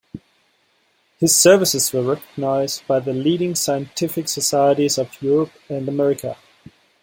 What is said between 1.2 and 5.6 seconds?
services were recognised by the leading scientific societies of Europe